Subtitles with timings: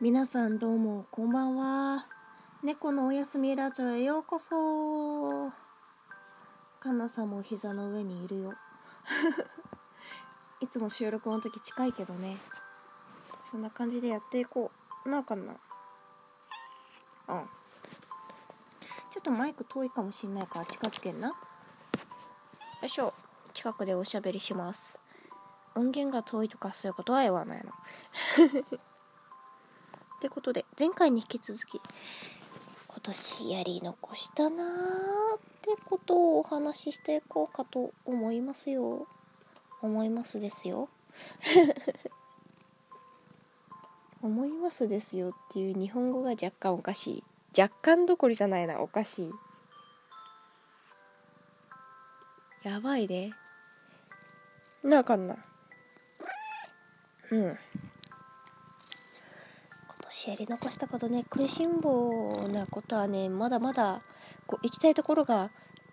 [0.00, 2.08] 皆さんどうもこんばんは。
[2.64, 5.52] 猫のおやすみラジオへようこそ。
[6.80, 8.54] かなさんも膝の上にいるよ。
[10.60, 12.38] いつも収録の時近いけどね。
[13.44, 14.72] そんな感じでやっていこ
[15.06, 15.08] う。
[15.08, 15.54] なあかんな
[17.28, 17.48] うん
[19.12, 21.28] ちょっとマイク遠いかもしんないから近づけんな。
[21.28, 21.34] よ
[22.82, 23.14] いしょ。
[23.54, 24.98] 近くでおしゃべりします。
[25.76, 27.72] 音源が遠いとかそういうことは言わないの。
[30.16, 31.80] ってことで前回に引き続き
[32.88, 39.06] 今年やり残したなーってことをお話ししていこうかと思いますよ。
[39.82, 40.88] 思いますですよ。
[44.22, 47.24] 思いますですよっていう日本語が若干おかしい。
[47.60, 49.32] 若干どころじゃないなおかしい。
[52.62, 53.34] やばいね
[54.82, 55.36] なあかんな
[57.30, 57.58] うん。
[60.28, 64.02] やり残したことね食いしん坊なことはねまだまだ
[64.46, 65.50] こう行きたいところが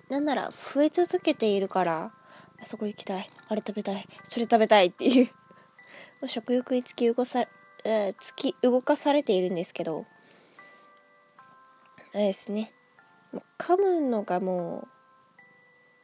[0.09, 2.11] なんなら増え続けているから
[2.61, 5.29] あそこ行きたいあれ食べたいそれ食べたいっていう
[6.27, 7.45] 食欲に突き動かさ、
[7.83, 10.05] えー、突き動かされているんですけど
[12.13, 12.73] あれですね。
[13.57, 14.87] 噛むのがもう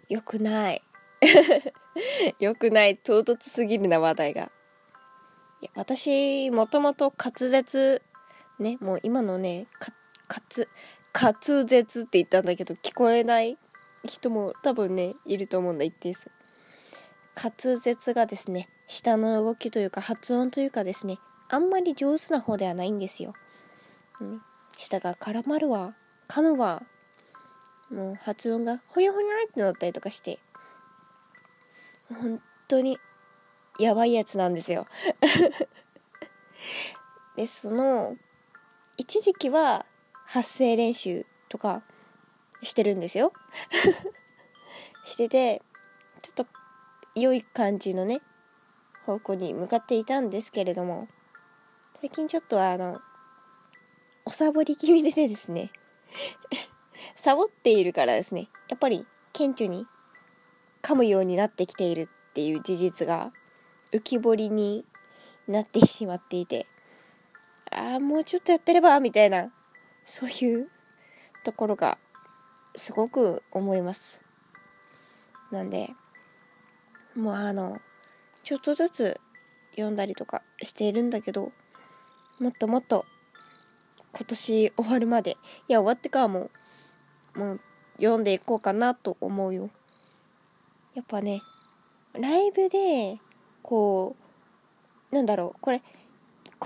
[0.08, 0.82] 良くない。
[2.40, 4.52] 良くない唐突すぎるな話題が。
[5.60, 8.02] いや私もともと滑舌
[8.60, 9.92] ねもう今のねか
[10.30, 10.68] 滑
[11.14, 13.58] 滑舌って言ったんだけど聞こえない
[14.06, 16.32] 人も多分ねいると思うんだ一定数。
[17.36, 23.34] 滑舌がですね舌の動きというか発音というかですねあんまり上手な方ではないんですよ、
[24.20, 24.42] うん、
[24.76, 25.94] 舌が絡まるわ
[26.28, 26.82] 噛むわ
[27.92, 30.40] もう発音がほにょほにょってなったりとかして
[32.10, 32.98] 本当に
[33.80, 34.88] やばいやつなんですよ。
[37.36, 38.18] でその
[38.98, 39.86] 一時期は
[40.26, 41.84] 発声練習とか
[42.64, 43.32] してるんですよ。
[45.06, 45.62] してて
[46.22, 46.48] ちょっと
[47.16, 48.22] 良い感じのね
[49.06, 51.08] 方向に向かっていたんですけれども
[52.02, 53.00] 最近ちょっとあの
[54.26, 55.72] おサボり気味でですね
[57.16, 59.88] サボっているからですねやっぱり顕著に
[60.82, 63.32] 噛むようになってきているっていう事実が
[63.92, 64.86] 浮き彫りに
[65.48, 66.68] なってしまっていて
[67.72, 69.52] ああもうちょっとやってればみたいな
[70.06, 70.70] そういう
[71.44, 71.98] ところが
[72.76, 74.22] すごく思います。
[75.52, 75.90] なんで
[77.16, 77.80] もうあの
[78.44, 79.22] ちょっとずつ
[79.72, 81.52] 読んだりとかしているんだけど
[82.40, 83.06] もっともっと
[84.14, 85.32] 今年終わるまで
[85.68, 86.50] いや終わってからも
[87.36, 87.62] もう
[87.98, 89.70] 読んでいこうかなと思うよ。
[90.96, 91.42] やっぱね
[92.14, 93.20] ライブで
[93.62, 94.16] こ
[95.12, 95.82] うなんだろうこれ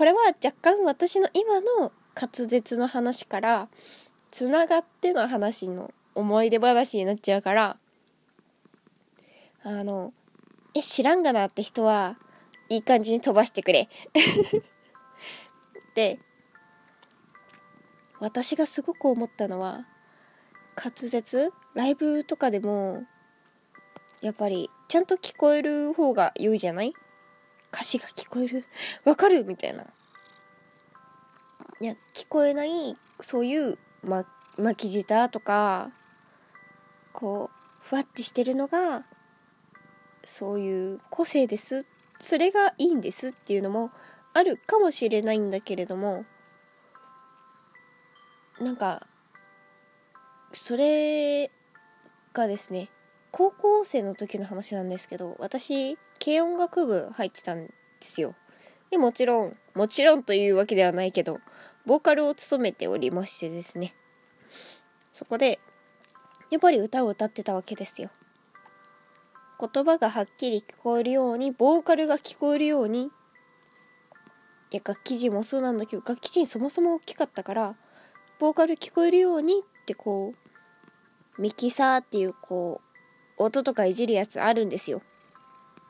[0.02, 3.68] これは若干私の今の滑舌の話から
[4.32, 7.76] つながっての話の思い出話になっちゃうから
[9.62, 10.12] あの
[10.74, 12.16] え知らんがなって人は
[12.68, 13.88] いい感じに飛ばしてくれ。
[15.94, 16.18] で
[18.18, 19.86] 私がすごく思ったのは
[20.74, 21.52] 滑舌？
[21.74, 23.04] ライブとかでも
[24.20, 26.92] やっぱりちゃんと聞こえる方が良いじゃない？
[27.72, 28.64] 歌詞が聞こえる？
[29.04, 29.44] わかる？
[29.44, 29.84] みたいな。
[31.80, 34.24] いや聞こえないそういう、ま、
[34.56, 35.90] 巻き舌とか
[37.12, 39.04] こうふわってしてるのが
[40.24, 41.86] そういう個性です。
[42.20, 43.90] それがいいんですっていうのも
[44.32, 46.24] あるかもしれないんだけれども
[48.60, 49.06] なんか
[50.52, 51.50] それ
[52.32, 52.90] がですね
[53.32, 58.34] 高校生の時の話なんですけど私軽音楽部入ってたんですよ。
[58.90, 61.40] でもちろんもちろんというわけではないけど
[61.86, 63.94] ボーカルを務めておりましてですね。
[65.12, 65.58] そこで
[66.50, 68.10] やっぱり歌を歌ってたわけですよ。
[69.58, 73.10] 言葉がはっきり聞こえるようにボーカルが聞こえるようにい
[74.72, 77.76] や楽器陣もそうなんだけど楽器陣そもそも大きかったから
[78.40, 80.34] ボーカル聞こえるようにってこ
[81.38, 82.80] うミキサーっていうこ
[83.38, 85.02] う音とかいじるやつあるんですよ。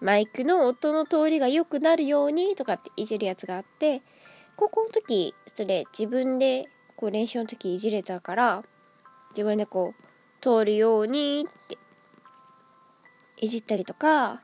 [0.03, 4.03] マイクの音の通りが良くなるようにとかっていじるやつがあって、
[4.57, 8.65] 高校の時、それ自分でこう練習の時いじれたから、
[9.31, 10.05] 自分でこう
[10.43, 11.79] 通るようにって
[13.41, 14.43] いじったりとか、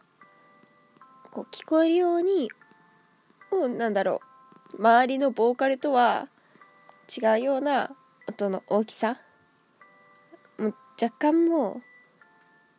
[1.32, 2.48] こう聞こえるように、
[3.50, 4.20] う、なんだろ
[4.74, 6.28] う、周りのボーカルとは
[7.08, 7.90] 違うような
[8.28, 9.16] 音の大きさ、
[10.56, 11.80] もう若干も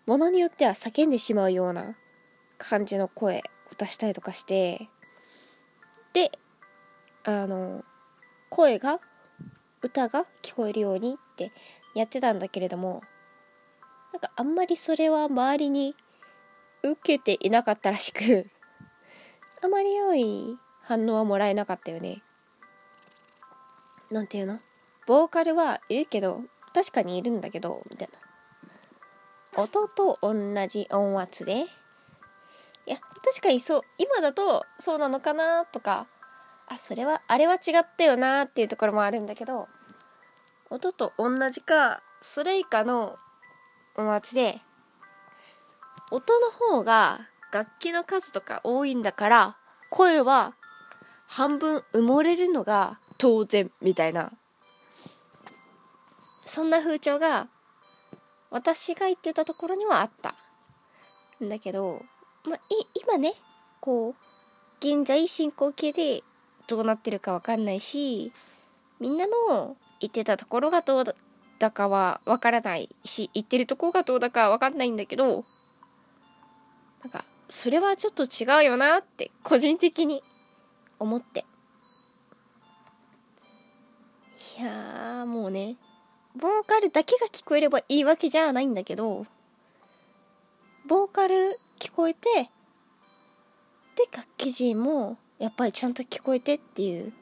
[0.08, 1.98] うものによっては叫んでしまうような
[2.60, 3.42] 感じの声を
[3.78, 4.90] 出したりとかして
[6.14, 6.32] で
[7.24, 7.84] あの
[8.50, 9.00] 声が
[9.82, 11.52] 歌が聞こえるようにって
[11.96, 13.02] やってたんだけれども
[14.14, 15.96] なんかあんまりそれは周りに
[16.84, 18.48] 受けていなかったらしく
[19.64, 22.24] あまり良い反応はもらえなかったよね。
[24.10, 24.60] なんていうの？
[25.06, 28.10] ボーカルはいるけど確かにいるんだけどみたい
[29.56, 29.62] な。
[29.62, 30.34] 音と同
[30.68, 31.66] じ音圧で
[32.90, 36.08] いや確かにそう今だとそうなのかなとか
[36.68, 39.68] あそれはあれは違ったよなっていうところもあるんだけど
[40.72, 43.16] 音と同じかそれ以下の
[43.96, 44.60] 音圧で
[46.12, 49.58] 音の方が楽器の数とか多いんだから
[49.92, 50.56] 声は
[51.28, 54.32] 半分埋もれるのが当然みたいな。
[56.46, 57.48] そんな風潮が
[58.50, 60.34] 私が言ってたところにはあった。
[61.44, 62.02] んだけど、
[62.46, 62.60] まあ、
[62.94, 63.34] 今ね
[63.80, 64.16] こう
[64.80, 66.24] 現在進行形で
[66.68, 68.32] どうなってるかわかんないし
[69.00, 71.04] みんなの言ってたところがどう
[71.60, 75.44] だかはわからないし言ってるところがどうだかわかんないんだけど
[77.04, 80.22] なんかそれはちょっと違うよなって個人的に
[81.00, 81.46] 思って。
[84.58, 85.78] いやもうね
[86.36, 89.26] ボーカルだけが聞こえればいいわけじゃないんだけど
[90.86, 92.52] ボーカル聞こえて
[93.96, 97.14] で楽器陣もやっぱりちゃんと聞こえてっていう。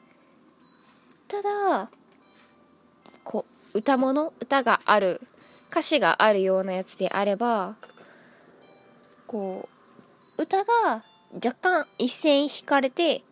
[1.28, 1.90] ただ
[3.22, 3.44] こ
[3.74, 5.20] う歌物歌がある
[5.70, 7.76] 歌詞があるようなやつであれば
[9.26, 9.68] こ
[10.38, 11.04] う歌が
[11.34, 13.22] 若干一線引かれて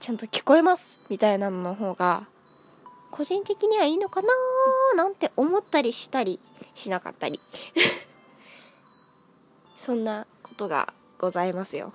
[0.00, 2.26] ちゃんと聞こえますみたいなのの方が
[3.10, 6.40] 個人的にはいいのかなーなんて思ったりしたり
[6.74, 7.38] しなかったり。
[9.76, 11.92] そんなことがございますよ。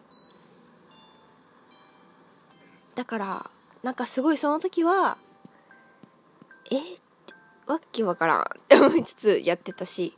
[2.96, 3.50] だから
[3.84, 5.18] なんかすごいその時は
[6.72, 6.78] え
[7.68, 10.18] わけわからんって思いつつやってたし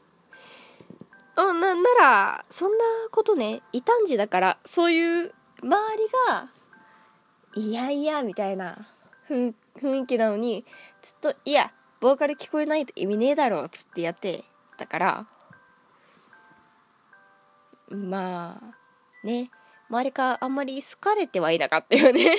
[1.36, 6.50] うんなんならそんなことね異端児だからそういう周りが
[7.56, 8.88] いやいやみたいな
[9.30, 9.54] 雰
[10.04, 10.64] 囲気なのに
[11.02, 14.46] ずっといやボーカル聞こえないと意味ねえだろっつってやって
[14.78, 15.28] たから
[17.90, 19.50] まあね
[19.90, 22.36] 周りからあんまり好かれてはいなかったよね。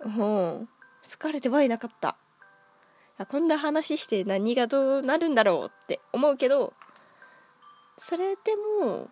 [0.00, 0.68] うん好
[1.18, 2.16] かれてはいなかった。
[3.28, 6.72] こんな話して何がどうなるんだろうって思うけど
[7.96, 9.10] それでも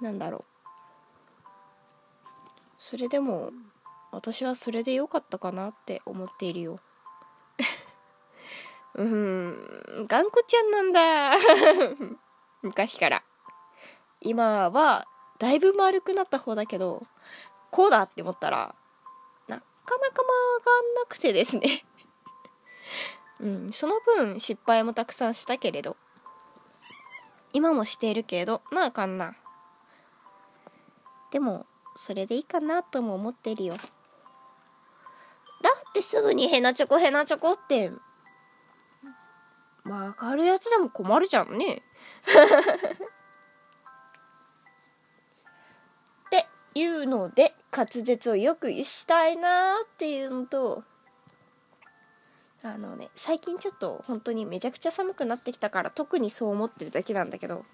[0.00, 0.44] なんだろう。
[2.78, 3.50] それでも
[4.12, 6.80] 私はそれで良かったかなって思っているよ。
[8.94, 11.32] うん頑固ちゃんなんだ。
[12.62, 13.22] 昔から。
[14.20, 15.06] 今は
[15.38, 17.04] だいぶ丸くなった方だけど
[17.72, 18.72] こうだって思ったら
[19.48, 19.64] なか
[19.98, 20.24] なか曲
[20.64, 21.84] がんなくてですね。
[23.40, 25.96] うんその分失敗もたくさんしたけれど。
[27.54, 29.34] 今もしているけどなあかんな。
[31.30, 31.66] でも
[31.96, 33.74] それでいいかなとも思ってるよ。
[33.74, 37.92] だってすぐにヘナチョコヘナチョコって
[39.84, 41.82] 曲がるやつでも困るじゃんね。
[42.22, 42.28] っ
[46.30, 50.84] ていうので滑舌をよくしたいなっていうのと
[52.62, 57.64] あのね最近ちょっと本当にめちゃくちゃ寒くなってきたから特にそう思ってるだけなんだけど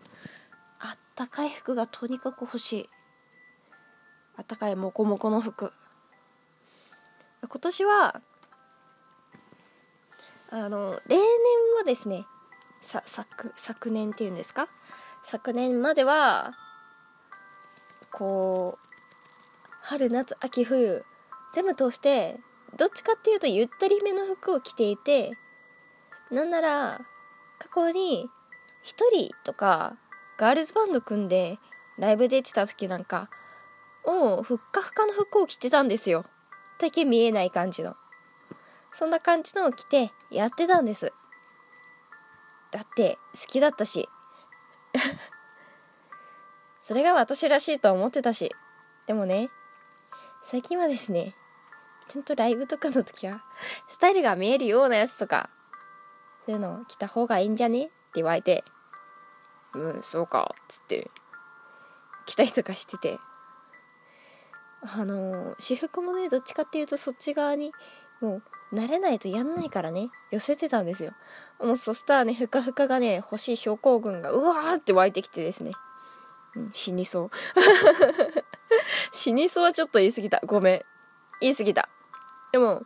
[0.80, 2.88] あったかい服がとにかく欲しい。
[4.36, 5.72] あったかいモコモコの服。
[7.42, 8.20] 今年は
[10.50, 11.26] あの例年
[11.76, 12.24] はですね
[12.80, 14.68] さ昨昨年っていうんですか？
[15.24, 16.52] 昨年までは
[18.12, 18.78] こう
[19.82, 21.04] 春夏秋冬
[21.54, 22.40] 全部通して
[22.76, 25.32] どっちかっていうとゆったりめの服を着ていて
[26.30, 27.00] なんなら
[27.58, 28.28] 過去に
[28.84, 29.96] 1人とか
[30.38, 31.58] ガールズバンド組んで
[31.98, 33.28] ライブ出てた時なんか
[34.04, 36.24] をふっかふかの服を着てたんですよ。
[36.78, 37.96] だけ見えない感じの。
[38.92, 41.12] そんな感じのを着てやってたんです。
[42.70, 44.08] だって好きだったし。
[46.80, 48.54] それが私らしいと思ってたし。
[49.06, 49.50] でもね
[50.42, 51.34] 最近はですね
[52.08, 53.42] ちゃんとライブとかの時は
[53.88, 55.50] スタイルが見えるようなやつとか
[56.46, 57.84] そういうのを着た方がいいんじゃね？
[57.84, 58.64] って言われて
[59.74, 61.10] うんそうかっつって
[62.26, 63.18] 着たりとかしてて。
[64.80, 67.72] あの私服もねどっちかっていうとそっち側に
[68.20, 70.10] もう慣れないとやんないからね。
[70.30, 71.12] 寄せてたんですよ。
[71.58, 75.72] もうそしたらねふかふかがね欲しい症候群がうわーって湧いてきてですね、
[76.54, 77.30] うん、死にそう。
[79.12, 80.40] 死にそうはちょっと言い過ぎた。
[80.44, 80.82] ごめん。
[81.40, 81.88] 言い過ぎた。
[82.52, 82.82] でも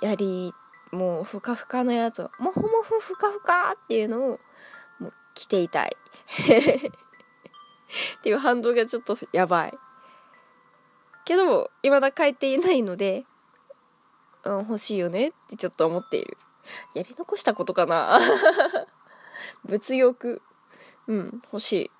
[0.00, 0.54] やり
[0.92, 4.40] もうふかふかのやつをもふもふふかふかっていうのを
[4.98, 5.96] もう着ていたい。
[8.18, 9.78] っていう反動がちょっとやばい。
[11.28, 13.26] けど未だ変えていないので、
[14.44, 16.38] うん、欲しいよねってちょっと思っている。
[16.94, 18.18] やり残したことかな？
[19.66, 20.40] 物欲。
[21.06, 21.90] うん欲しい。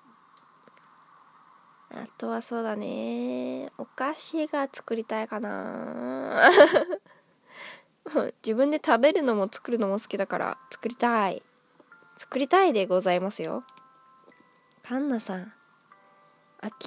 [1.91, 3.71] あとはそうだね。
[3.77, 6.49] お菓子が作りたいかな。
[8.43, 11.43] 自分で食べるのも作るのも好きだから作りたい。
[12.17, 13.63] 作りたいでございますよ。
[14.81, 15.53] カンナさん。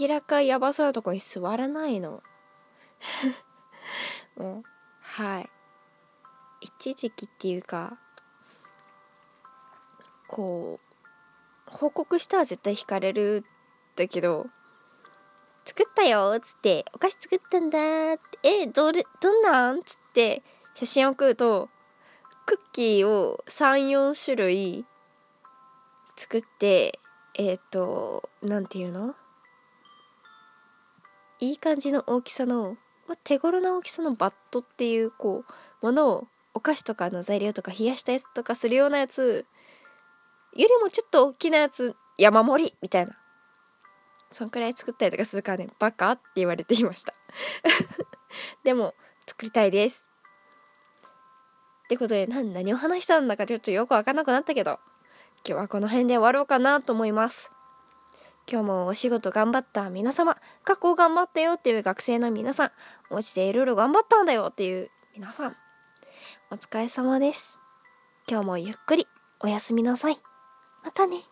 [0.00, 2.20] 明らかやばそうなとこに座らないの。
[4.36, 4.62] も う
[5.00, 5.50] はい。
[6.60, 7.98] 一時期っていうか
[10.28, 10.78] こ
[11.68, 13.44] う報告したら絶対惹かれる
[13.96, 14.46] だけど
[15.64, 19.80] 作ったよっつってお菓子作ったんだってえどれどんなん？
[19.80, 20.42] っつって
[20.74, 21.68] 写真を送ると
[22.46, 24.86] クッキーを34種類
[26.16, 27.00] 作って
[27.34, 29.14] えっ、ー、と何て言うの？
[31.40, 35.44] いい感じの大きさの、ま手頃な大きさのバットっていうこ
[35.82, 39.46] うものをお菓子とかの材料とか冷やしたやつとかするようなやつ
[40.54, 43.16] よりもちょっと大きなやつ山盛りみたいな
[44.30, 47.14] そんくらい作ったりとかするからねバカって言われていました。
[48.64, 48.94] でも
[49.26, 50.08] 作りたいです。
[51.84, 54.80] ってことで何何を話したんだかちょっとよくわかんなくなったけど
[55.46, 57.51] 今日はこの辺で終わろうかなと思います。
[58.50, 62.70] 今日もお仕事頑張った皆様、学校頑張ったよっていう学生の皆さん、
[63.10, 65.56] お家でいろいろ頑張ったんだよっていう皆さん、
[66.50, 67.58] お疲れ様です。
[68.28, 69.06] 今日もゆっくり
[69.40, 70.16] おやすみなさい。
[70.84, 71.31] またね。